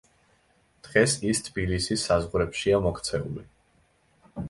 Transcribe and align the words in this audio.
დღეს 0.87 1.13
ის 1.33 1.43
თბილისის 1.49 2.07
საზღვრებშია 2.09 2.83
მოქცეული. 2.89 3.49